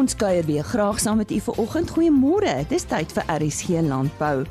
[0.00, 1.90] Ons kuier weer graag saam met u vanoggend.
[1.92, 2.54] Goeiemôre.
[2.70, 4.46] Dis tyd vir RSG Landbou.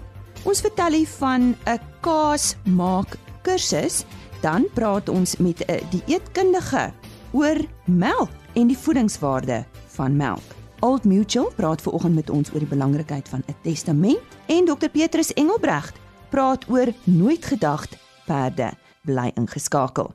[0.46, 4.06] Ons vertel u van 'n kaas maak kursus,
[4.42, 6.94] dan praat ons met 'n dieetkundige
[7.32, 10.46] oor melk en die voedingswaarde van melk.
[10.80, 15.34] Old Mutual praat vanoggend met ons oor die belangrikheid van 'n testament en Dr Petrus
[15.34, 15.98] Engelbregt
[16.30, 18.72] praat oor nooit gedagte perde.
[19.02, 20.14] Bly ingeskakel.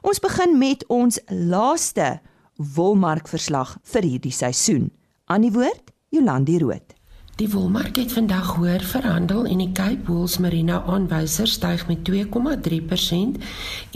[0.00, 2.20] Ons begin met ons laaste
[2.56, 4.90] wolmarkverslag vir hierdie seisoen.
[5.26, 6.96] Aan die woord Jolandi Rood.
[7.36, 13.36] Die wolmark het vandag hoër verhandel en die Cape Wool's Merino aanwyser styg met 2,3%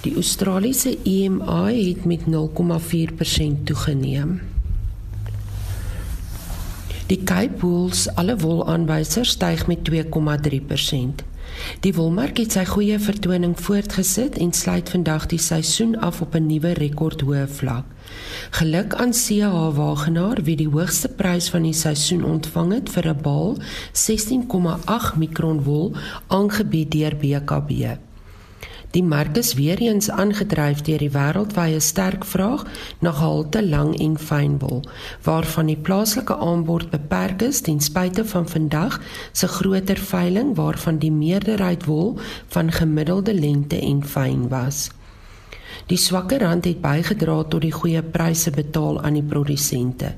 [0.00, 4.55] Die Australiese EMA het met 0,4% toegeneem.
[7.06, 11.22] Die Cape Wool's alle wolaanwysers styg met 2,3%.
[11.80, 16.46] Die wolmark het sy goeie vertoning voortgesit en sluit vandag die seisoen af op 'n
[16.46, 17.84] nuwe rekordhoë vlak.
[18.58, 23.22] Geluk aan CH Wagenaar wie die hoogste prys van die seisoen ontvang het vir 'n
[23.22, 23.56] baal
[23.92, 25.92] 16,8 mikron wol
[26.26, 27.98] aangebied deur BKB.
[28.96, 32.62] Die mark is weer eens aangedryf deur die wêreldwye sterk vraag
[33.04, 34.78] na gehalte lang en fyn wol,
[35.26, 38.96] waarvan die plaaslike aanbod beperk is ten spyte van vandag
[39.36, 42.14] se groter veiling waarvan die meerderheid wol
[42.56, 44.86] van gemiddelde lengte en fyn was.
[45.92, 50.14] Die swakker rand het bygedra tot die goeie pryse betaal aan die produsente.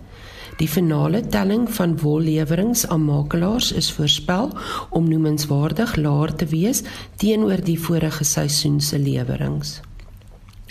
[0.58, 4.50] Die finale telling van wolleweringe aan makelaars is voorspel
[4.90, 6.82] om noemenswaardig laer te wees
[7.16, 9.80] teenoor die vorige seisoen se lewerings.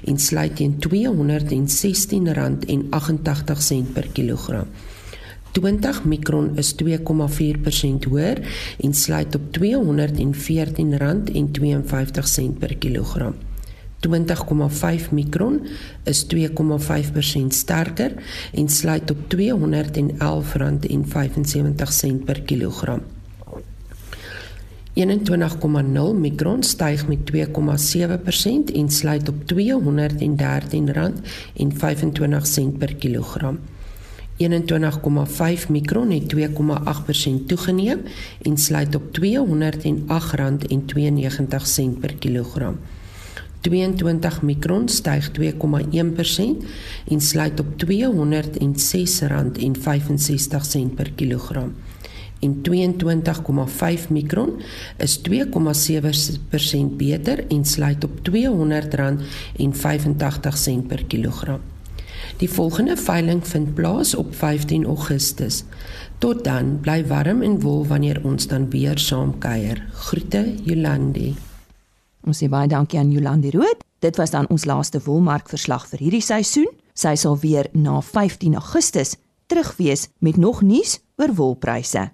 [0.04, 0.88] en sluit teen R216,88
[3.92, 4.66] per kilogram.
[5.52, 6.88] 20 mikron is 2,4%
[8.08, 8.40] hoër
[8.80, 9.62] en sluit op R214,52
[12.58, 13.34] per kilogram.
[14.00, 15.66] 20,5 mikron
[16.04, 16.38] is 2,5%
[17.48, 18.12] sterker
[18.52, 19.38] en sluit op R211,75
[22.24, 23.00] per kilogram.
[24.96, 25.02] 21,0
[26.14, 27.38] mikron styg met 2,7%
[28.74, 29.58] en sluit op R213,25
[32.78, 33.58] per kilogram.
[34.38, 34.44] 21,5
[35.68, 36.40] mikron het 2,8%
[37.46, 38.00] toegeneem
[38.42, 39.24] en sluit op R208,92
[42.00, 42.78] per kilogram.
[43.66, 45.34] 22 mikron styg 2,1%
[47.10, 47.90] en sluit op R206,65
[50.96, 51.74] per kilogram
[52.38, 54.60] en 22,5 mikron
[54.96, 55.32] is 2,7%
[56.96, 58.32] beter en sluit op R200,85
[60.86, 61.60] per kilogram.
[62.36, 65.64] Die volgende veiling vind plaas op 15 Augustus.
[66.18, 69.86] Tot dan, bly warm en wol wanneer ons dan weer saam kuier.
[69.92, 71.34] Groete Jolandi.
[72.26, 73.84] Ons sê baie dankie aan Jolandi Rood.
[74.02, 76.66] Dit was dan ons laaste wolmarkverslag vir hierdie seisoen.
[76.96, 79.14] Sy sal weer na 15 Augustus
[79.46, 82.08] terug wees met nog nuus oor wolpryse.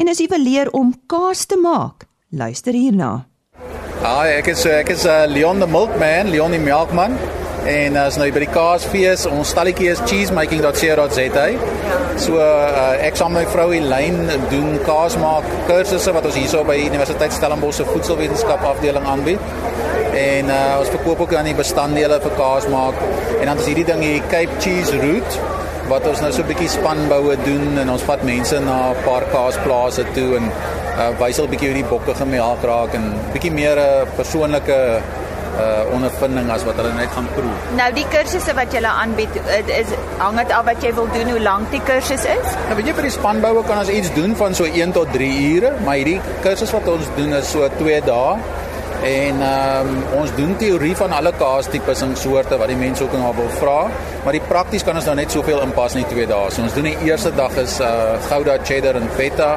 [0.00, 3.26] En as jy wil leer om kaas te maak, luister hierna.
[4.00, 7.18] Hi, ek is ek is uh, Leon the Milkman, Leon die melkman.
[7.68, 11.44] En as nou by die kaasfees, ons stalletjie is cheesemaking.co.za.
[12.20, 16.62] So uh, ek saam met my vrou Elaine doen kaas maak kursusse wat ons hierso
[16.64, 19.44] by Universiteit Stellenbosch se voedselwetenskap afdeling aanbied.
[20.16, 22.96] En uh, ons verkoop ook aan die bestanddele vir kaas maak.
[23.38, 25.40] En dan is hierdie ding hier Cape Cheese Root
[25.90, 29.24] wat ons nou so 'n bietjie spanboue doen en ons vat mense na 'n paar
[29.32, 33.52] kaasplase toe en uh, wys al 'n bietjie hoe die bokke gemelk raak en bietjie
[33.52, 34.78] meer 'n persoonlike
[35.58, 37.54] uh ondervinding as wat hulle net gaan proe.
[37.78, 39.36] Nou die kursusse wat jy aanbied,
[39.80, 42.54] is hang dit af wat jy wil doen, hoe lank die kursus is?
[42.68, 45.30] Nou weet jy vir die spanboue kan ons iets doen van so 1 tot 3
[45.56, 48.58] ure, maar hierdie kursus wat ons doen is so 2 dae.
[49.00, 53.14] En ehm um, ons doen teorie van alle kaastipes en soorte wat die mense ook
[53.16, 53.78] nog wil vra,
[54.24, 56.50] maar die prakties kan ons nou net soveel inpas in die 2 dae.
[56.52, 59.54] So ons doen die eerste dag is uh Gouda cheddar en feta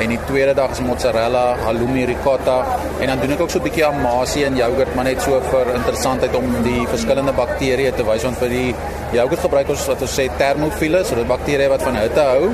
[0.00, 2.56] en die tweede dag is mozzarella, halloumi, ricotta.
[3.00, 5.74] En dan doen ek ook so 'n bietjie amasie en yoghurt, maar net so vir
[5.74, 8.22] interessantheid om die verskillende bakterieë te wys.
[8.22, 8.74] Want vir die
[9.12, 12.50] yoghurt gebruik ons wat ons sê termofiele, so dit bakterieë wat van hitte hou.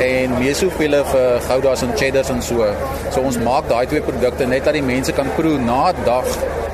[0.00, 2.66] En mesofiele vir goudas en cheddars en so.
[3.10, 5.58] So ons maak daai twee produkte net dat die mense kan proe.
[5.58, 6.24] Na 'n dag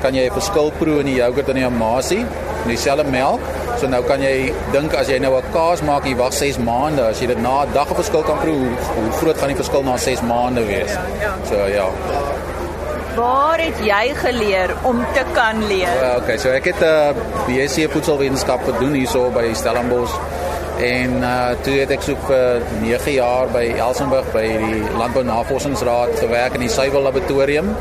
[0.01, 2.25] kan jy 'n verskil proe in die yoghurt en die amasie,
[2.63, 3.39] in dieselfde melk
[3.79, 6.99] So nou kan jy dink as jy nou 'n kaas maak, jy wag 6 maande,
[7.11, 9.55] as jy dit na 'n dag 'n verskil kan proe, hoe, hoe groot gaan die
[9.55, 10.91] verskil na 6 maande wees?
[11.47, 11.87] So ja.
[13.15, 15.95] Waar het jy geleer om te kan leer?
[16.01, 17.15] Ja, okay, so ek het 'n uh,
[17.47, 20.15] BSc voedselwetenskap gedoen hierso by Stellenbosch
[20.79, 26.19] en uh, toe het ek so vir 9 jaar by Elsenburg by die Landbou Navorsingsraad
[26.19, 27.75] gewerk in die suiwel laboratorium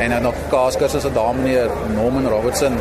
[0.00, 2.76] en dan nog kaaskursusse daar meneer Norman Robertson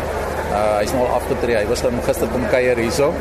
[0.49, 1.57] Uh hy's nou al afgetree.
[1.57, 3.13] Hy was gister kom kuier hierso.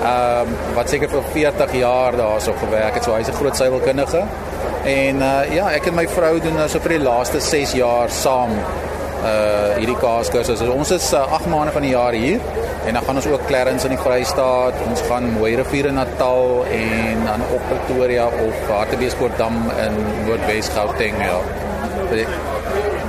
[0.00, 3.04] Ehm um, wat seker vir 40 jaar daarso gewerk het.
[3.04, 4.22] So hy's 'n groot suiwelkundige.
[4.84, 8.08] En uh ja, ek en my vrou doen nou so vir die laaste 6 jaar
[8.08, 8.50] saam
[9.24, 10.58] uh hierdie kaaskursus.
[10.58, 12.40] So ons is uh, 8 maande van die jaar hier
[12.86, 14.74] en dan gaan ons ook Clarence in die Vrystaat.
[14.88, 21.40] Ons gaan Mooirivier in Natal en dan op Pretoria of Hartbeespoortdam in Noordwes Gauteng ja.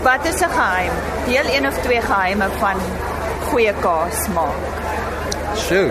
[0.04, 0.92] Wat is 'n geheim?
[1.26, 2.76] Deel een of twee geheime van
[3.52, 4.68] goeie kaas maak.
[5.60, 5.90] Sjoe.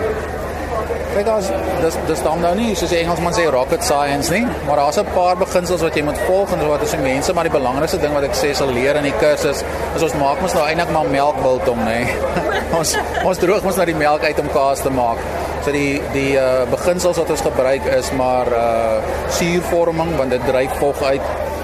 [1.11, 1.49] Kyk as
[1.81, 5.11] dis dis dan nou nie soos die Engelsman sê rocket science nie, maar daar's 'n
[5.13, 8.13] paar beginsels wat jy moet volg en wat as jy mense maar die belangrikste ding
[8.13, 9.63] wat ek sê sal leer in die kursus
[9.95, 12.07] is ons maak mos nou eintlik maar melkbiltong nê.
[12.79, 15.17] ons ons droog mos nou die melk uit om kaas te maak.
[15.63, 18.97] So die die uh, beginsels wat ons gebruik is maar uh
[19.29, 21.21] suurvorming want dit dryf vog uit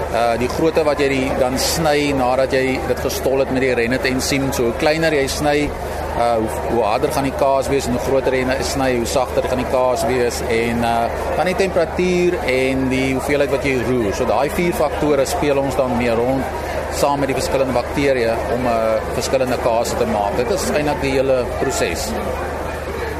[0.08, 3.74] uh die grootte wat jy die dan sny nadat jy dit gestol het met die
[3.76, 7.88] rennet ensiem so hoe kleiner jy sny uh hoe, hoe harder gaan die kaas wees
[7.88, 10.94] en hoe groter jy sny hoe sagter gaan die kaas wees en uh
[11.36, 15.76] dan die temperatuur en die hoeveelheid wat jy roer so daai vier faktore speel ons
[15.76, 16.66] dan mee rond
[16.98, 21.02] saam met die verskillende bakterieë om 'n uh, verskillende kaas te maak dit is eintlik
[21.04, 22.08] die hele proses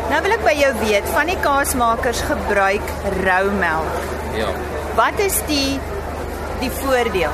[0.08, 2.92] Nou wil ek by jou weet van die kaasmakers gebruik
[3.26, 3.96] rou melk.
[4.38, 4.48] Ja.
[4.96, 5.76] Wat is die
[6.60, 7.30] die voordeel?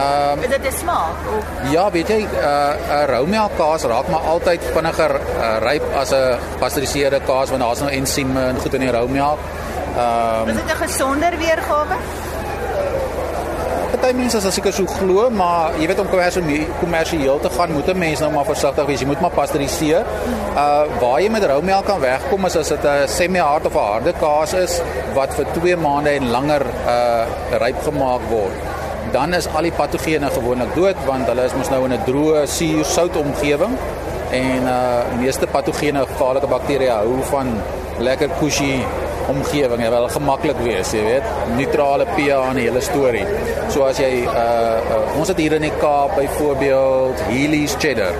[0.00, 4.08] Ehm um, dit is smaak of Ja, weet jy, 'n uh, 'n roumelk kaas raak
[4.08, 8.74] maar altyd vinniger uh, ryp as 'n gepasteuriseerde kaas want daar's nou ensieme en goed
[8.74, 9.38] in die roumelk.
[9.96, 11.96] Ehm um, Is dit 'n gesonder weergawe?
[14.00, 17.98] Party mense as seker so glo, maar jy weet om kommersieel te gaan, moet 'n
[17.98, 19.00] mens nou maar versigtig wees.
[19.00, 20.04] Jy moet maar pasteuriseer.
[20.56, 24.12] Uh waar jy met roumelk kan wegkom is as dit 'n semi-hard of 'n harde
[24.12, 24.80] kaas is
[25.14, 27.24] wat vir 2 maande en langer uh
[27.58, 28.56] ryp gemaak word.
[29.12, 32.46] Dan is al die patogene gewoonlik dood want hulle is mos nou in 'n droë
[32.46, 33.76] suur sout omgewing
[34.30, 37.60] en uh meeste patogene gevaarlike bakterieë hou van
[37.98, 38.80] lekker cushy
[39.30, 43.26] omgewing, wil gemaklik wees, jy weet, neutrale pH in die hele storie.
[43.70, 48.16] So as jy uh, uh ons het hier in die Kaap byvoorbeeld Heelys cheddar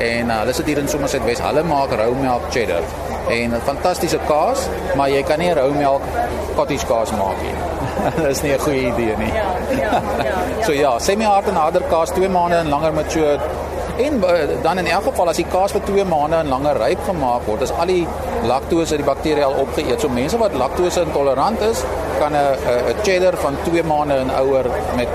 [0.00, 2.84] en uh, hulle sit hier in Somerset West, hulle maak rou melk cheddar
[3.30, 6.02] en 'n fantastiese kaas, maar jy kan nie rou melk
[6.56, 7.54] cottage kaas maak nie.
[8.16, 9.32] Dit is nie 'n goeie idee nie.
[9.34, 10.24] Ja, ja, ja.
[10.24, 10.38] ja.
[10.66, 13.38] so ja, semi-hard en harder kaas 2 maande en langer mature
[14.00, 17.02] En uh, dan in elk geval as die kaas vir 2 maande en langer ryp
[17.08, 18.06] gemaak word, is al die
[18.48, 20.00] laktose uit die bakterieë al opgeëet.
[20.00, 21.84] So mense wat laktose intolerant is,
[22.20, 22.56] kan 'n
[22.92, 24.66] 'n cheddar van 2 maande en ouer
[24.96, 25.08] met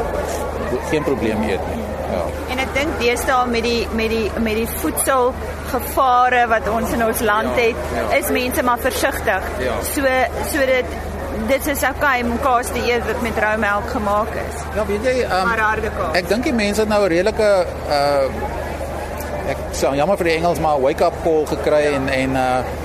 [0.90, 1.84] geen probleem eet nie.
[2.12, 2.24] Ja.
[2.54, 5.34] En ek dink deesdae met die met die met die voedsel
[5.72, 8.18] gevare wat ons in ons land ja, het, ja.
[8.18, 9.50] is mense maar versigtig.
[9.60, 9.76] Ja.
[9.82, 10.02] So
[10.52, 10.86] so dit
[11.48, 14.62] dit is okay om kaas te eet wat met rou melk gemaak is.
[14.76, 17.50] Ja, weet jy, um, ek dink die mense het nou 'n redelike
[17.90, 18.64] uh
[19.54, 22.84] ek sê jammer vir die Engels maar wake up call gekry en en uh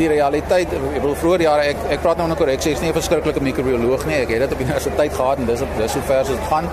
[0.00, 2.84] die realiteit ek bedoel vroeër jare ek ek praat nou nou korrek sê ek is
[2.84, 6.02] nie 'n verskriklike microbioloog nie ek het dit op universiteit gehad en dis dis hoe
[6.08, 6.70] ver as dit gaan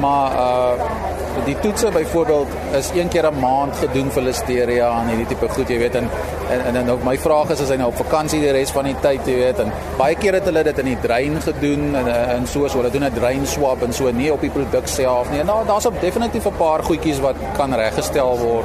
[0.00, 1.14] maar uh
[1.44, 5.68] die toetse byvoorbeeld is een keer 'n maand gedoen vir listeria en hierdie tipe goed
[5.68, 6.08] jy weet en
[6.50, 8.96] en en ook my vraag is as hy nou op vakansie die res van die
[9.00, 12.46] tyd jy weet en baie keer het hulle dit in die drein gedoen en en
[12.46, 15.40] so so hulle doen 'n drein swab en so nie op die produk self nie
[15.40, 18.64] en nou daar's op definitief 'n paar goedjies wat kan reggestel word.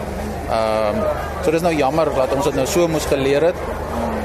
[0.50, 1.04] Ehm um,
[1.44, 3.56] so dis nou jammer dat ons dit nou so moes geleer het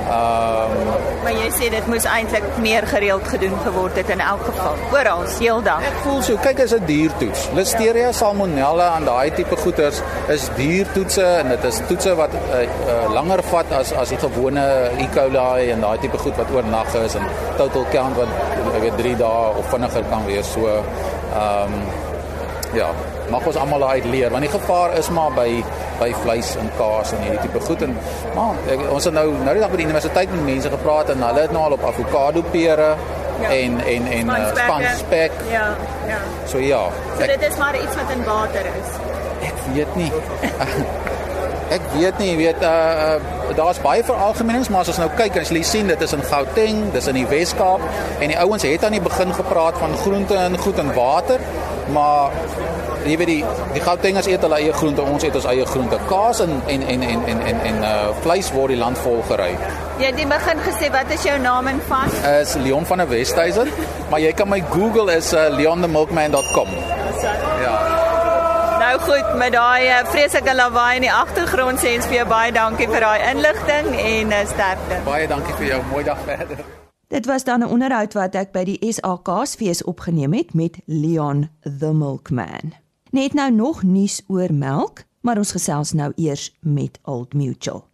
[0.06, 4.44] Ehm um, maar jy sê dit moes eintlik meer gereeld gedoen geword het in elk
[4.46, 4.76] geval.
[4.94, 5.82] Oral, heeldag.
[5.88, 7.48] Ek voel so, kyk as 'n diertoets.
[7.58, 9.98] Listeria salmonella en daai tipe goeters
[10.28, 14.66] is diertoetse en dit is toetse wat uh, uh, langer vat as as die gewone
[14.98, 15.08] E.
[15.14, 18.28] coli en daai tipe goed wat oornag is en total count wat
[18.76, 20.52] ek weet 3 dae of vinniger kan wees.
[20.52, 21.82] So ehm um,
[22.74, 22.88] ja,
[23.30, 25.64] mag ons almal uit leer want die gevaar is maar by
[26.00, 27.94] by vleis en kaas en hierdie tipe goed en
[28.34, 31.46] maar ek, ons het nou nou net by die universiteit met mense gepraat en hulle
[31.46, 32.90] het nou al op avokado pere
[33.40, 33.48] ja.
[33.48, 35.32] en en en spanspek.
[35.46, 35.66] Uh, ja,
[36.06, 36.18] ja.
[36.46, 36.88] So ja.
[37.16, 38.96] So ek, dit is maar iets wat in water is.
[39.46, 40.12] Ek weet nie.
[41.76, 43.16] ek weet nie, weet uh
[43.56, 46.22] daar's baie veralgemenings, maar as ons nou kyk en as jy sien dit is in
[46.28, 47.82] Gauteng, dis in die Wes-Kaap
[48.20, 51.40] en die ouens het aan die begin gepraat van groente en goed en water,
[51.94, 52.34] maar
[53.10, 55.98] jy weet die die Gautengers eet hulle eie groente, ons eet ons eie groente.
[56.08, 59.52] Kaas en en en en en en, en uh vleis word die land vol gery.
[60.00, 62.16] Jy het in begin gesê wat is jou naam en van?
[62.30, 63.70] Is Leon van der Westhuizen,
[64.10, 66.68] maar jy kan my Google is uh, leonthemilkman.com.
[67.62, 67.76] Ja.
[68.80, 72.52] Nou goed, met daai uh, vreeslike lawaai in die agtergrond sê ons vir jou baie
[72.54, 75.00] dankie vir daai inligting en uh, sterkte.
[75.08, 75.80] Baie dankie vir jou.
[75.90, 76.64] Mooi dag verder.
[77.08, 81.92] Dit was dan 'n onderhoud wat ek by die SAKSfees opgeneem het met Leon the
[81.92, 82.85] Milkman.
[83.16, 87.86] Net nou nog nuus oor melk, maar ons gesels nou eers met Old Mutual.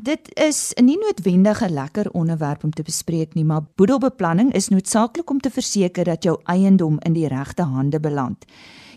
[0.00, 5.30] Dit is nie noodwendig 'n lekker onderwerp om te bespreek nie, maar boedelbeplanning is noodsaaklik
[5.30, 8.44] om te verseker dat jou eiendom in die regte hande beland.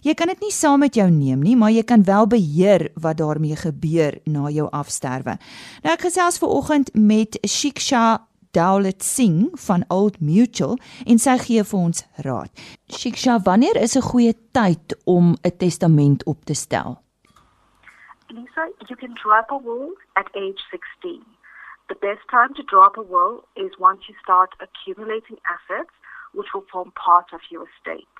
[0.02, 3.18] Jy kan dit nie saam met jou neem nie, maar jy kan wel beheer wat
[3.18, 5.38] daarmee gebeur na jou afsterwe.
[5.84, 8.27] Nou ek gesels ver oggend met Shiksha
[8.58, 12.50] Dowlet Singh van Old Mutual en sy gee vir ons raad.
[12.90, 16.98] Shiksha, wanneer is 'n goeie tyd om 'n testament op te stel?
[18.34, 21.22] Lisa, you can draw up a will at age 16.
[21.90, 25.94] The best time to draw up a will is once you start accumulating assets
[26.34, 28.18] which will form part of your estate.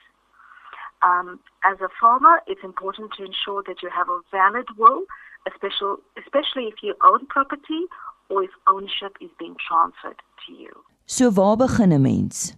[1.02, 5.02] Um, as a farmer, it's important to ensure that you have a valid will,
[5.50, 7.82] especially, especially if you own property
[8.30, 10.74] or if ownership is being transferred to you.
[11.06, 12.56] So waar begin 'n mens?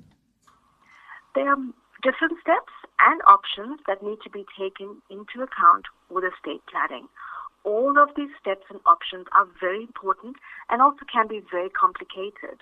[1.35, 1.61] There are
[2.01, 7.07] different steps and options that need to be taken into account with estate planning.
[7.63, 10.35] All of these steps and options are very important
[10.69, 12.57] and also can be very complicated.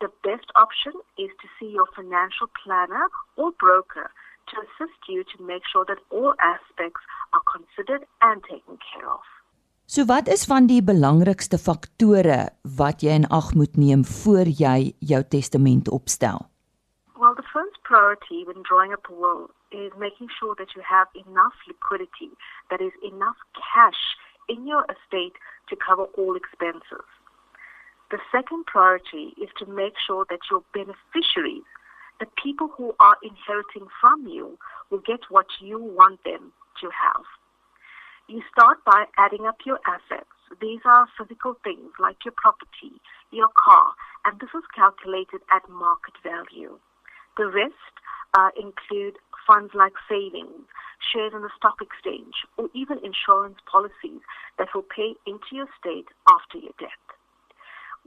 [0.00, 4.10] The best option is to see your financial planner or broker
[4.48, 7.02] to assist you to make sure that all aspects
[7.32, 9.22] are considered and taken care of.
[9.92, 12.36] So wat is van die belangrikste faktore
[12.78, 16.38] wat jy in ag moet neem voor jy jou testament opstel?
[17.20, 21.12] Well, the first priority when drawing up a will is making sure that you have
[21.12, 22.30] enough liquidity,
[22.70, 24.00] that is enough cash
[24.48, 25.36] in your estate
[25.68, 27.04] to cover all expenses.
[28.08, 31.68] The second priority is to make sure that your beneficiaries,
[32.16, 34.56] the people who are inheriting from you,
[34.88, 37.28] will get what you want them to have.
[38.32, 40.32] You start by adding up your assets.
[40.58, 42.96] These are physical things like your property,
[43.30, 43.92] your car,
[44.24, 46.78] and this is calculated at market value.
[47.36, 47.92] The rest
[48.32, 50.64] uh, include funds like savings,
[51.12, 54.24] shares in the stock exchange, or even insurance policies
[54.56, 57.04] that will pay into your estate after your death.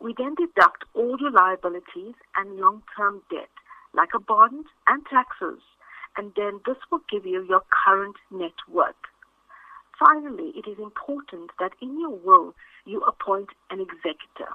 [0.01, 3.53] We then deduct all your liabilities and long term debt,
[3.93, 5.61] like a bond and taxes,
[6.17, 8.95] and then this will give you your current net worth.
[9.99, 12.53] Finally, it is important that in your will
[12.85, 14.51] you appoint an executor.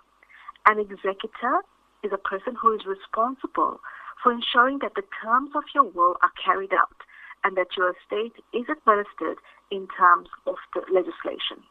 [0.67, 1.65] An executor
[2.03, 3.81] is a person who is responsible
[4.23, 6.97] for ensuring that the terms of your will are carried out
[7.45, 9.39] and that your estate is administered
[9.71, 11.65] in terms of the legislation.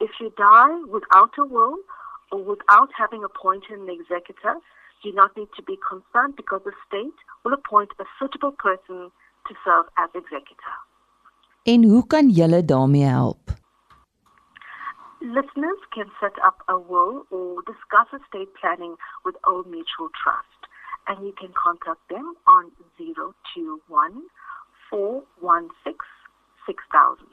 [0.00, 1.78] If you die without a will
[2.30, 4.56] or without having appointed an executor,
[5.02, 9.10] you do not need to be concerned because the state will appoint a suitable person
[9.48, 10.76] to serve as executor.
[11.62, 13.38] En hoe kan julle daarmee help?
[15.20, 20.60] Listeners can set up a will or discuss estate planning with Old Mutual Trust.
[21.06, 24.22] And you can contact them on 021
[24.90, 25.94] 416
[26.66, 27.26] 6000.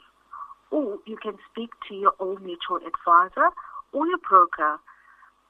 [0.70, 3.50] Or you can speak to your Old Mutual advisor
[3.92, 4.78] or your broker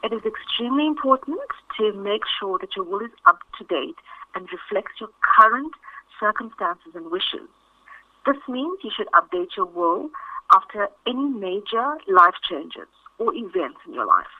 [0.01, 3.99] It is extremely important to make sure that your will is up to date
[4.33, 5.75] and reflects your current
[6.19, 7.49] circumstances and wishes.
[8.23, 10.09] This means you should update your will
[10.47, 12.89] after any major life changes
[13.19, 14.35] or events in your life.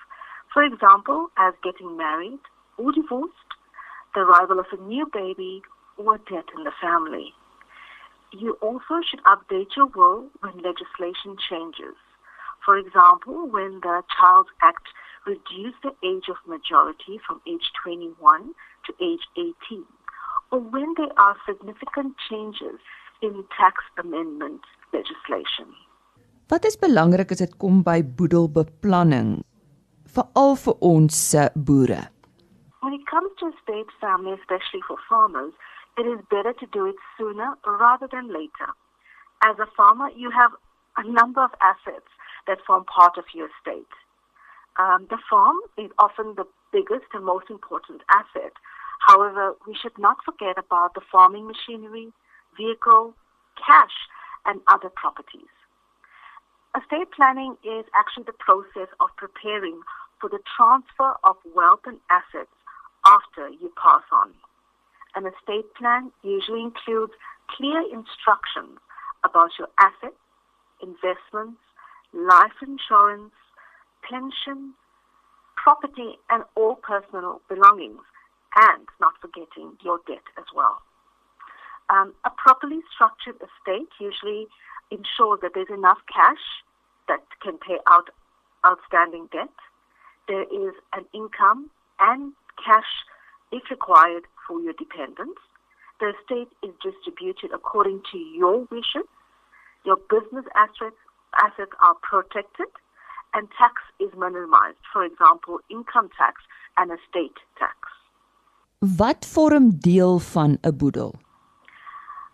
[0.54, 2.44] For example, as getting married
[2.78, 3.52] or divorced,
[4.14, 5.62] the arrival of a new baby,
[5.98, 7.34] or death in the family.
[8.32, 11.98] You also should update your will when legislation changes.
[12.64, 14.86] For example, when the Child Act
[15.26, 18.54] reduced the age of majority from age 21
[18.86, 19.84] to age 18,
[20.52, 22.80] or when there are significant changes
[23.22, 24.62] in tax amendment
[24.94, 25.74] legislation.
[26.50, 29.44] Wat is belangrik as dit kom by boedelbeplanning
[30.10, 31.18] veral vir ons
[31.54, 32.10] boere?
[32.82, 35.54] When it comes to estate family, especially for farmers,
[36.00, 38.72] it is better to do it sooner rather than later.
[39.44, 40.52] As a farmer, you have
[40.96, 42.08] a number of assets
[42.48, 43.92] that form part of your estate.
[44.78, 48.54] Um, the farm is often the biggest and most important asset.
[49.06, 52.14] However, we should not forget about the farming machinery,
[52.56, 53.14] vehicle,
[53.60, 54.08] cash,
[54.46, 55.52] and other properties.
[56.78, 59.82] Estate planning is actually the process of preparing
[60.22, 62.54] for the transfer of wealth and assets
[63.06, 64.32] after you pass on.
[65.16, 67.14] An estate plan usually includes
[67.50, 68.80] clear instructions
[69.24, 70.20] about your assets,
[70.82, 71.62] investments,
[72.14, 73.34] life insurance,
[74.08, 74.74] pension,
[75.56, 78.02] property, and all personal belongings,
[78.56, 80.82] and not forgetting your debt as well.
[81.90, 84.48] Um, a properly structured estate usually
[84.92, 86.44] ensures that there's enough cash
[87.08, 88.10] that can pay out
[88.66, 89.50] outstanding debt.
[90.28, 92.86] There is an income and cash,
[93.52, 95.42] if required, for your dependents.
[96.00, 99.08] The estate is distributed according to your wishes.
[99.86, 100.98] Your business assets
[101.46, 102.72] assets are protected
[103.36, 104.82] and tax is minimized.
[104.92, 106.42] For example, income tax
[106.78, 107.78] and estate tax.
[108.98, 111.14] Wat vorm deel van 'n boedel?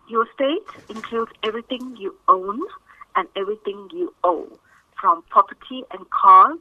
[0.06, 2.58] Your estate includes everything you own
[3.16, 4.48] and everything you owe,
[5.00, 6.60] from property and cars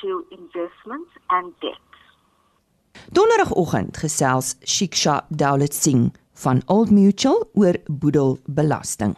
[0.00, 1.93] to investments and debts.
[3.12, 9.12] Donderdagoggend gesels Shiksha Dowlet Singh van Old Mutual oor boedelbelasting.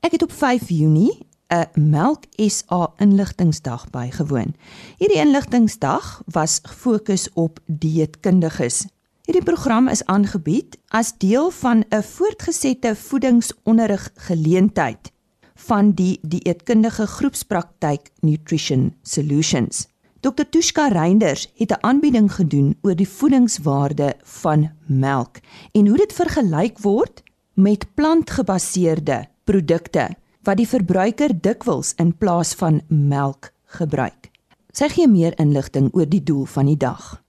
[0.00, 4.54] Ek het op 5 Junie 'n Melk SA inligtingsdag bygewoon.
[4.98, 8.86] Hierdie inligtingsdag was gefokus op dieetkundiges.
[9.24, 15.12] Hierdie program is aangebied as deel van 'n voortgesette voedingsonderrig geleentheid
[15.54, 19.93] van die dieetkundige groepspraktyk Nutrition Solutions.
[20.24, 25.36] Dr Tushka Reinders het 'n aanbieding gedoen oor die voedingswaarde van melk
[25.72, 30.08] en hoe dit vergelyk word met plantgebaseerde produkte
[30.42, 34.30] wat die verbruiker dikwels in plaas van melk gebruik.
[34.72, 37.23] Sy gee meer inligting oor die doel van die dag.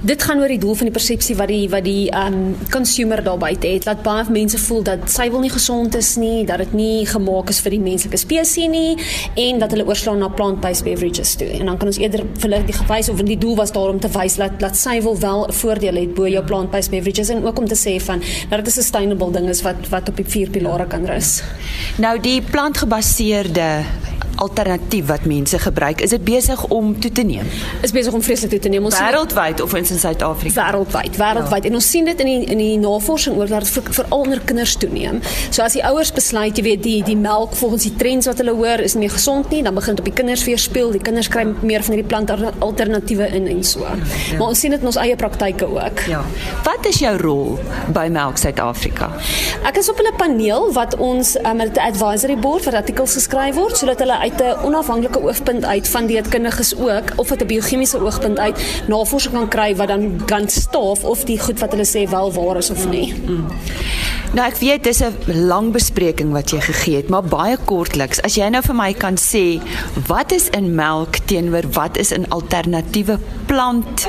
[0.00, 3.38] Dit gaan oor die doel van die persepsie wat die wat die um consumer daar
[3.40, 3.86] buite het.
[3.88, 7.48] Laat baie mense voel dat sy wil nie gesond is nie, dat dit nie gemaak
[7.48, 8.96] is vir die menslike spesies nie
[9.40, 11.48] en dat hulle oorslaan na plant-based beverages toe.
[11.58, 14.10] En dan kan ons eerder vir hulle die gewys of die doel was daarom te
[14.12, 17.58] wys dat dat sy wil wel 'n voordeel het bo jou plant-based beverages en ook
[17.58, 20.50] om te sê van dat dit 'n sustainable ding is wat wat op die vier
[20.50, 21.42] pilare kan rus.
[21.98, 23.84] Nou die plantgebaseerde
[24.36, 27.48] alternatief wat mense gebruik, is dit besig om toe te neem?
[27.86, 28.84] Is besig om vreeslik toe te neem.
[28.84, 30.54] Ons wêreldwyd of in Suid-Afrika?
[30.60, 31.62] Wêreldwyd, wêreldwyd.
[31.62, 31.70] Ja.
[31.70, 34.76] En ons sien dit in die in die navorsing oor dat dit veral onder kinders
[34.76, 35.20] toeneem.
[35.50, 38.54] So as die ouers besluit, jy weet, die die melk volgens die trends wat hulle
[38.56, 40.92] hoor is nie meer gesond nie, dan begin dit op die kinders weer speel.
[40.94, 42.32] Die kinders kry meer van hierdie plant
[42.64, 43.84] alternatiewe in en so.
[43.86, 44.38] Ja.
[44.38, 46.04] Maar ons sien dit in ons eie praktyke ook.
[46.10, 46.22] Ja.
[46.66, 47.58] Wat is jou rol
[47.94, 49.10] by Melk Suid-Afrika?
[49.68, 53.76] Ek is op 'n paneel wat ons um, 'n advisory board vir artikels geskryf word
[53.76, 58.38] sodat hulle uit 'n onafhanklike oogpunt uit van dieetkundiges ook of uit 'n biochemiese oogpunt
[58.38, 62.32] uit navorsing kan kry wat dan kan staaf of die goed wat hulle sê wel
[62.32, 63.14] waar is of nie.
[63.26, 63.46] Mm.
[64.34, 65.14] Nou ek weet dis 'n
[65.46, 68.20] lang bespreking wat jy gegee het, maar baie kortliks.
[68.22, 69.60] As jy nou vir my kan sê
[70.06, 74.06] wat is in melk teenoor wat is in alternatiewe plant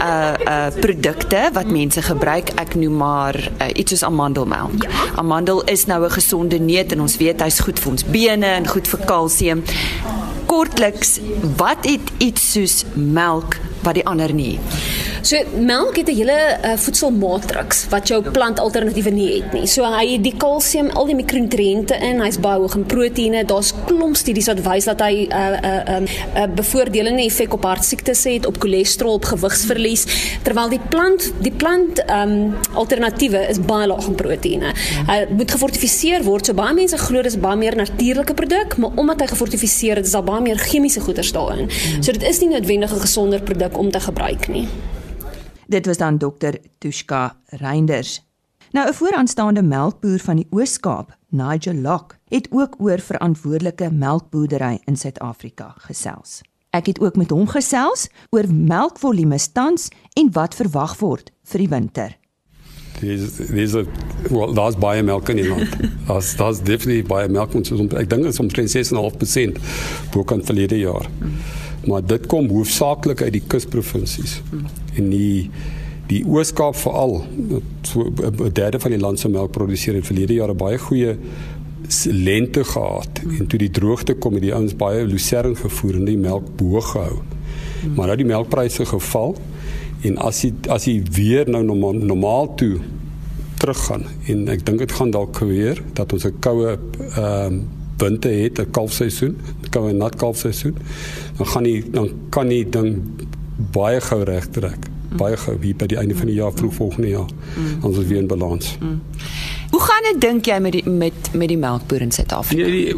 [0.00, 2.50] uh uh produkte wat mense gebruik?
[2.60, 4.82] Ek noem maar uh, iets soos amandelmelk.
[4.82, 4.90] Ja.
[5.16, 8.66] Amandel is nou 'n gesonde neut en ons weet hy's goed vir ons bene en
[8.66, 9.51] goed vir kalsium.
[10.46, 11.18] Kortliks,
[11.56, 14.58] wat het iets soos melk wat die ander nie?
[15.22, 19.66] So melk het 'n hele uh, voedselmatriks wat jou plantalternatiewe nie het nie.
[19.66, 23.44] So hy het die kalsium, al die mikronutriënte in, hy's baie hoog in proteïene.
[23.44, 27.52] Daar's klomp studies wat wys dat hy 'n uh, 'n uh, 'n uh, bevoordelende effek
[27.52, 30.06] op hartsiektes het, op cholesterol, op gewigsverlies,
[30.42, 34.74] terwyl die plant die plant um, alternatiewe is baie laag in proteïene.
[35.06, 36.46] Hy uh, moet gefortifiseer word.
[36.46, 40.12] So baie mense glo dis baie meer natuurlike produk, maar omdat hy gefortifiseer is, is
[40.12, 41.70] daar baie meer chemiese goeders daarin.
[42.00, 44.68] So dit is nie noodwendig 'n gesonder produk om te gebruik nie.
[45.72, 48.22] Dit was dan dokter Tushka Reinders.
[48.70, 54.96] Nou 'n vooraanstaande melkboer van die Oos-Kaap, Nigel Lock, het ook oor verantwoordelike melkboerdery in
[54.96, 56.40] Suid-Afrika gesels.
[56.70, 61.68] Ek het ook met hom gesels oor melkvolume tans en wat verwag word vir die
[61.68, 62.18] winter.
[63.00, 63.72] Dis dis
[64.30, 65.76] wel daar's baie melk in die land.
[66.06, 69.58] Daar's daar's definitief baie melk ons ek dink dit is omtrent 6.5%
[70.12, 71.08] bo kan verlede jaar.
[71.86, 74.40] Maar dit kom hoofsaaklik uit die kusprovinsies.
[74.94, 75.50] En die
[76.10, 77.22] die Oos-Kaap veral
[77.88, 81.16] so 'n derde van die land se melk produseer in verlede jare baie goeie
[82.06, 86.18] lente gehad en toe die droogte kom het die ouens baie lucerne gevoer en die
[86.18, 87.18] melk hoog gehou.
[87.94, 89.36] Maar nou die melkpryse geval
[90.02, 92.78] en as jy as jy weer nou normaal, normaal toe
[93.58, 96.78] teruggaan en ek dink dit gaan dalk weer dat ons 'n koue
[97.16, 97.62] ehm um,
[98.02, 100.76] winter het 'n kalfseisoen, 'n koue nat kalfseisoen,
[101.36, 103.00] dan gaan jy dan kan jy ding
[103.72, 104.90] baie gou regtrek.
[105.16, 107.30] Baie gou hier by die einde van die jaar vroeg volgende jaar.
[107.82, 108.78] Ons is weer in balans.
[109.70, 112.62] Hoe gaan dit dink jy met die met met die melkboer in Suid-Afrika?
[112.62, 112.96] Nee, die,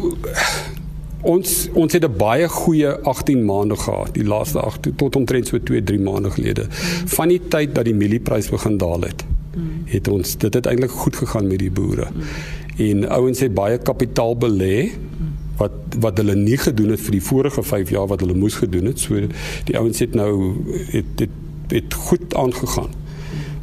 [1.21, 5.59] ons ons het 'n baie goeie 18 maande gehad, die laaste 8 tot omtrent so
[5.59, 6.65] 2, 3 maande gelede.
[7.05, 9.25] Van die tyd dat die mielieprys begin daal het,
[9.85, 12.07] het ons dit het eintlik goed gegaan met die boere.
[12.77, 14.91] En ouens het baie kapitaal belê
[15.57, 18.91] wat wat hulle nie gedoen het vir die vorige 5 jaar wat hulle moes gedoen
[18.91, 18.99] het.
[18.99, 19.27] So
[19.69, 20.55] die ouens het nou
[20.91, 21.29] het het,
[21.71, 22.91] het goed aangegaan.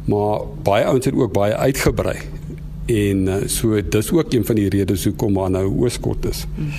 [0.05, 2.17] Maar baie ouens het ook baie uitgebrei
[2.85, 6.45] en uh, so dis ook een van die redes hoekom daar nou ooskot is.
[6.55, 6.71] Mm.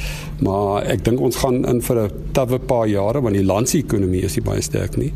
[0.44, 4.36] Maar ek dink ons gaan in vir 'n tawwe paar jare want die landsekonomie is
[4.36, 5.12] nie baie sterk nie.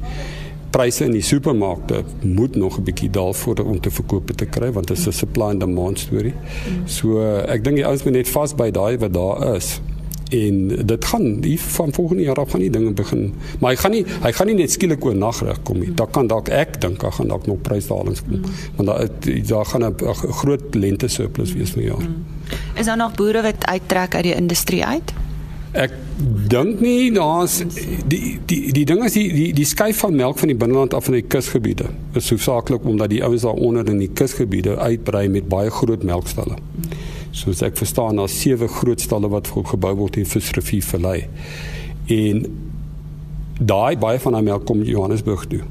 [0.70, 4.72] Pryse in die supermarkte moet nog 'n bietjie daal voordat om te verkoop te kry
[4.72, 6.34] want dit is 'n supply and demand storie.
[6.84, 9.80] So ek dink die ouens moet net vas by daai wat daar is.
[10.30, 13.90] En dit gaan die van volgende jaar af gaan die dinge begin maar hy gaan
[13.90, 15.94] nie hy gaan nie net skielik oor nag reg kom nie.
[15.94, 18.40] Daar kan dalk ek dink daar gaan dalk nog prysdalings kom
[18.76, 19.08] want daar
[19.46, 22.06] daar gaan 'n groot lente surplus wees vir jaar.
[22.76, 25.12] Is daar nog boere wat uittrek uit die industrie uit
[25.72, 25.92] ek
[26.48, 27.58] dink nie daar's
[28.08, 31.04] die die die ding is die die die skuif van melk van die binneland af
[31.04, 35.70] van die kusgebiede is hoofsaaklik omdat die ouens daaronder in die kusgebiede uitbrei met baie
[35.70, 36.56] groot melkstalle
[37.38, 41.18] soos ek verstaan daar's sewe groot stalle wat gebou word in Visrivier Vallei.
[42.08, 42.44] En
[43.58, 45.62] daai baie van daai melk kom Johannesburg toe.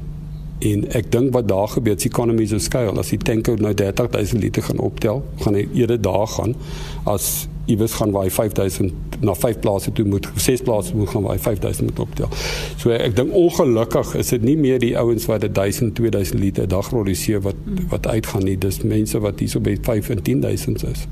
[0.68, 4.42] En ek dink wat daar gebeur, die economies of scale, as die tanker nou 30000
[4.42, 6.56] liter gaan optel, gaan hy eerder daar gaan
[7.06, 11.22] as iewers gaan waar hy 5000 na vyf plase toe moet, ses plase moet gaan
[11.26, 12.30] waar hy 5000 moet optel.
[12.80, 16.72] So ek dink ongelukkig is dit nie meer die ouens wat 1000, 2000 liter 'n
[16.72, 17.58] dag produseer wat
[17.90, 18.56] wat uitgaan nie.
[18.58, 21.06] Dis mense wat hierso by 5 en 10000 is.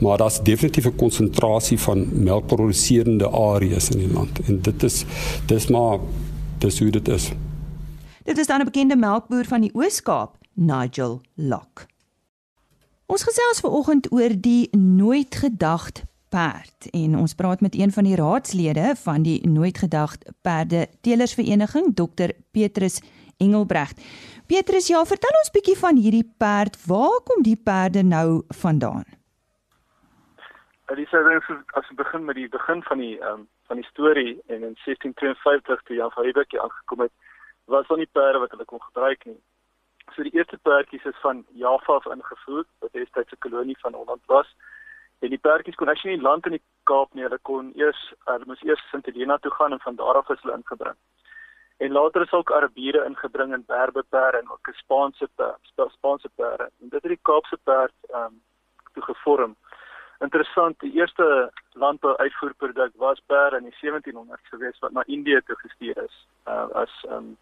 [0.00, 5.04] Maar daar's definitief 'n konsentrasie van melkproduserende areas in die land en dit is
[5.46, 5.98] dis maar
[6.58, 7.32] dis hoe dit is.
[8.24, 11.93] Dit is dan 'n bekende melkboer van die Oos-Kaap, Nigel Lock.
[13.06, 18.06] Ons gesels ver oggend oor die nooit gedagte perd en ons praat met een van
[18.08, 23.02] die raadslede van die nooit gedagte perde teelersvereniging Dr Petrus
[23.38, 24.00] Engelbregt.
[24.48, 26.80] Petrus, ja, vertel ons bietjie van hierdie perd.
[26.86, 29.04] Waar kom die perde nou vandaan?
[30.88, 34.64] Sê dan as ons begin met die begin van die um, van die storie en
[34.64, 37.12] in 1652 toe Jan van Riebeeck aangekom het,
[37.64, 39.40] was dan nie perde wat hulle kon gebruik nie.
[40.12, 44.22] So die eerste perdjies is van Java af ingevoer, wat destyds 'n kolonie van Holland
[44.26, 44.54] was.
[45.18, 48.44] En die perdjies kon actually nie land in die Kaap nie, hulle kon eers hulle
[48.46, 50.96] moes eers Sint Helena toe gaan en van daar af is hulle ingebring.
[51.76, 56.70] En later is ook Arabiere ingebring in Berbeperde en ook 'n Spaanse perd, Spaanse perde.
[56.80, 58.42] En dit het die Kaapse perd ehm um,
[58.92, 59.56] toe gevorm.
[60.18, 65.56] Interessant, die eerste landbou uitvoerproduk was perde in die 1700s gewees wat na Indië toe
[65.56, 66.26] gestuur is.
[66.48, 67.36] Uh, as ehm um,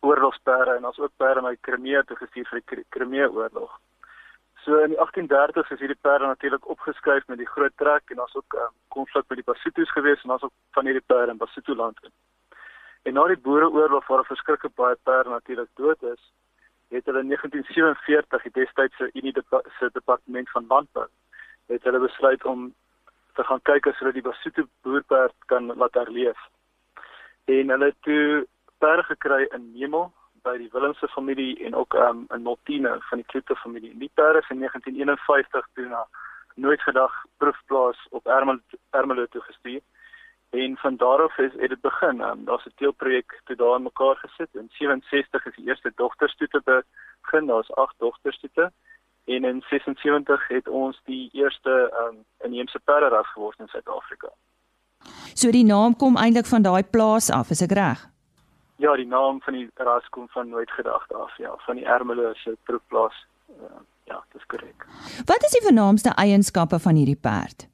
[0.00, 3.78] oorlogsperde en ons ook perde na Krimea toe gestuur vir die Krimea oorlog.
[4.64, 8.34] So in die 1830s is hierdie perde natuurlik opgeskryf met die groot trek en ons
[8.36, 11.74] ook um, konflik met die Basutos gewees en ons ook van hierdie perde in Basuto
[11.74, 12.12] land in.
[13.02, 16.22] En na die boereoorlog waar 'n verskriklike baie perde natuurlik dood is,
[16.88, 19.34] het hulle in 1947 die destydse Unie
[19.78, 21.08] se departement van landbou
[21.68, 22.74] het hulle besluit om
[23.34, 26.38] te gaan kyk as hulle die Basuto boerperd kan laat herleef.
[27.44, 28.46] En hulle toe
[28.78, 30.12] perde gekry in Memel
[30.42, 33.92] by die Willemse familie en ook um, in Maltine van die Kloete familie.
[33.98, 36.06] Die perde is in 1951 toe na
[36.54, 38.26] nooit gedag proefplaas op
[38.90, 39.80] Ermelo toe gestuur.
[40.50, 42.20] En van daar af is dit begin.
[42.20, 44.48] Um, Daar's 'n teelprojek toe daar in mekaar gesit.
[44.52, 46.60] In 67 is die eerste dogterstoete
[47.22, 47.46] begin.
[47.46, 48.72] Daar's 8 dogterstoete.
[49.24, 54.28] En in 76 het ons die eerste um, inheemse perde ras geword in Suid-Afrika.
[55.34, 58.08] So die naam kom eintlik van daai plaas af, is ek reg?
[58.78, 62.32] Ja, die naam van die ras kom van nooit gedagte af, ja, van die Ermelo
[62.38, 63.16] se proefplaas.
[63.50, 64.86] Uh, ja, dis korrek.
[65.26, 67.66] Wat is die vernaamste eienskappe van hierdie perd?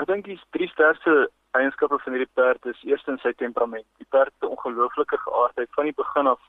[0.00, 3.86] Ek dink die drie sterkste eienskappe van hierdie perd is eerstens sy temperament.
[4.00, 6.40] Die perd 'n ongelooflike geaardheid van die begin af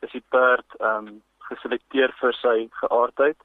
[0.00, 3.38] is die perd ehm um, geselekteer vir sy geaardheid.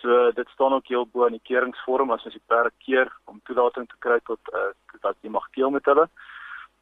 [0.00, 3.40] So dit staan ook heel bo in die keuringsvorm as ons die perde keer om
[3.44, 6.06] toelating te kry tot uh, dat jy mag teel met hulle.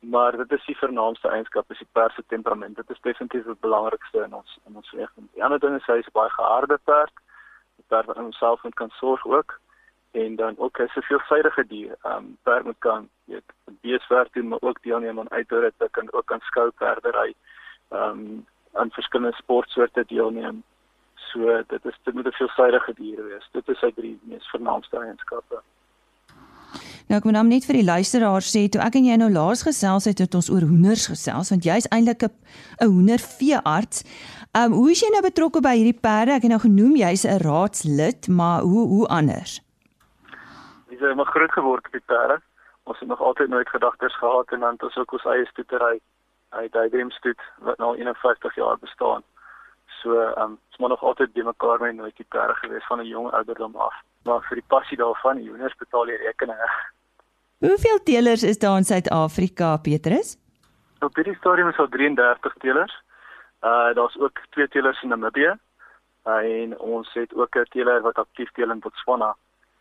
[0.00, 2.76] Maar dit is die vernaamste eienskap is die perd se temperament.
[2.76, 5.10] Dit is definitief die belangrikste in ons in ons reg.
[5.34, 7.12] Die ander ding is hy is baie geharde perd.
[7.76, 9.60] Die perd wat homself moet kan sorg ook
[10.10, 11.96] en dan ook 'n veelsidige dier.
[12.02, 16.32] Ehm um, perd moet kan weet beeswerk doen, maar ook deelneem aan uitritte, kan ook
[16.32, 17.34] aan skouperdery.
[17.88, 20.62] Ehm um, aan verskillende sportsoorte deelneem.
[21.14, 23.48] So dit is dit moet 'n veelsidige dier wees.
[23.52, 25.62] Dit is sy drie mees vernaamste eienskappe.
[27.08, 29.62] Nou ek moet nou net vir die luisteraars sê toe ek en jy nou laas
[29.64, 32.34] gesels het het ons oor hoenders gesels want jy's eintlik 'n
[32.84, 34.04] 'n hoenderveearts.
[34.52, 36.36] Ehm um, hoe is jy nou betrokke by hierdie perde?
[36.36, 39.62] Ek het nou genoem jy's 'n raadslid, maar hoe hoe anders?
[40.90, 42.40] Dis het maar groot geword op die perde.
[42.84, 46.00] Ons het nog altyd nooit gedagtes gehad en dan het ons ook ons eie stoetery
[46.50, 49.22] uit Daydream stoet wat nou 51 jaar bestaan.
[50.02, 53.00] So ehm um, ons moet nog altyd by mekaar met nooit die perde gewees van
[53.00, 53.94] 'n jong ouderdom af.
[54.22, 56.68] Maar vir die passie daarvan, die hoenders betaal die rekeninge.
[57.58, 60.36] Hoeveel teelers is daar in Suid-Afrika, Petrus?
[61.00, 63.02] Op hierdie stadium is daar 33 teelers.
[63.60, 65.54] Uh daar's ook twee teelers in Namibië.
[66.26, 69.36] Uh, en ons het ook 'n teeler wat aktief teel in Botswana.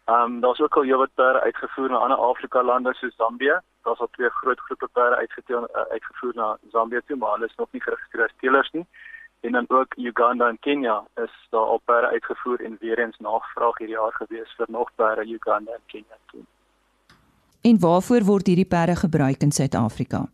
[0.05, 3.59] Ehm um, daar's ook al heelwat perde uitgevoer na ander Afrika lande soos Zambië.
[3.83, 7.55] Daar's al twee groot groepe perde uitgeteel uh, uitgevoer na Zambië toe, maar hulle is
[7.55, 8.87] nog nie geregistreer as teelers nie.
[9.39, 13.77] En dan ook Uganda en Kenia is daar al perde uitgevoer en weer eens navraag
[13.77, 16.45] hierdie jaar gewees vir nog perde Uganda en Kenia toe.
[17.67, 20.25] En waarvoor word hierdie perde gebruik in Suid-Afrika?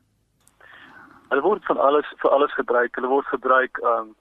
[1.29, 2.95] Hulle word van alles vir alles gebruik.
[2.95, 4.11] Hulle word gebruik um,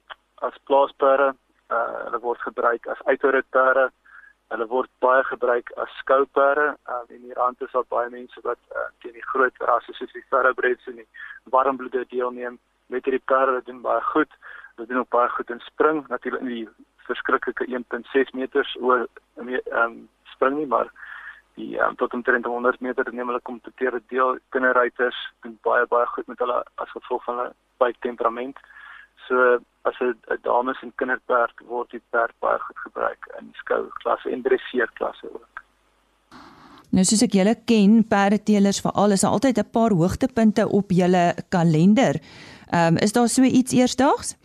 [0.48, 1.32] as plaasperde,
[1.68, 3.90] uh, hulle word gebruik as uitritperde,
[4.52, 6.74] Hulle word baie gebruik as skouperde.
[6.92, 10.12] Um, in die rand is daar baie mense wat uh, teen die groot rasse soos
[10.12, 11.06] die thoroughbreds en die
[11.54, 12.58] warmbloede deelneem
[12.92, 14.36] met hierdie perde doen baie goed.
[14.74, 16.66] Hulle doen ook baie goed in spring, natuurlik in die
[17.08, 19.06] verskriklike 1.6 meters oor
[19.40, 19.96] ehm um,
[20.34, 20.92] spring nie, maar
[21.54, 26.26] die um, tot omtrent 100 meter neem hulle kompeteer deel kinderruiters doen baie baie goed
[26.26, 28.58] met hulle as gevolg van hulle baie temperament.
[29.26, 34.30] So as 'n dames en kinderperd word die perd baie goed gebruik in skou klasse
[34.30, 35.62] en dresseer klasse ook.
[36.92, 42.20] Nou soos ek julle ken, perdeteelers veral is altyd 'n paar hoogtepunte op julle kalender.
[42.70, 44.36] Ehm um, is daar so iets eersdaags?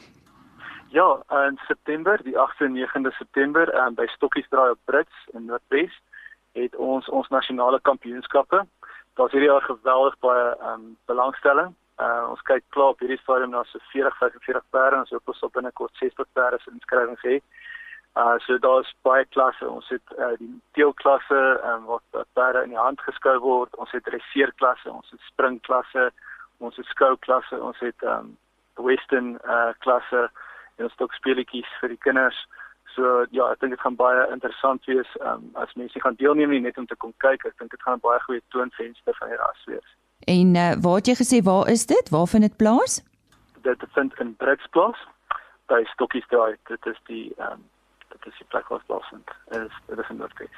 [0.90, 6.02] Ja, in September, die 8de en 9de September, um, by Stokkiesdraai op Brits in Noordwes,
[6.58, 8.64] het ons ons nasionale kampioenskappe.
[9.18, 13.56] Daar's hierdie jaar geweldig baie ehm um, belangstelling Uh ons kyk klaar op hierdie stadium
[13.56, 17.40] na so 40 45 perde ons hoop ons sal binnekort 60 perde se inskrywings hê.
[18.22, 19.66] Uh so daar's baie klasse.
[19.66, 21.40] Ons het uh die teelklasse
[21.70, 23.74] um, wat perde in die hand geskou word.
[23.82, 26.06] Ons het dresseerklasse, ons het springklasse,
[26.62, 28.36] ons het skouklasse, ons het um
[28.86, 30.28] western uh klasse
[30.78, 32.46] en ons het ook speletjies vir die kinders.
[32.98, 36.64] So ja, ek dink dit gaan baie interessant wees um as mense gaan deelneem nie
[36.66, 37.46] net om te kom kyk.
[37.46, 39.90] Ek dink dit gaan 'n baie goeie toonvenster van die ras wees.
[40.26, 42.10] En uh, waar het jy gesê waar is dit?
[42.10, 43.04] Waar vind dit plaas?
[43.62, 44.98] Dit vind in Britsplaas
[45.70, 46.58] by Stokkiesdraai.
[46.74, 47.64] Dit is die ehm um,
[48.10, 49.30] dit is die plek waar dit plaasvind.
[49.62, 50.58] Is dit is in Noordwes.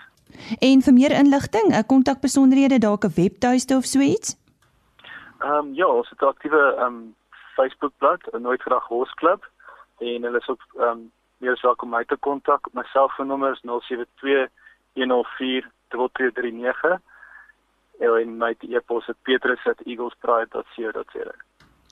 [0.60, 4.38] En vir meer inligting, 'n uh, kontakbesonderhede, dalk 'n webtuiste of so iets?
[5.40, 7.16] Ehm um, ja, ons het 'n aktiewe ehm um,
[7.56, 9.42] Facebookblad, 'n Nooit Gedag Horse Club
[9.98, 12.68] en hulle is ook ehm um, meer as welkom my te kontak.
[12.74, 14.50] My selfoonnommer is 072
[14.94, 17.00] 104 2239
[18.00, 21.32] en my e-pos is petrus@eaglespride.co.za.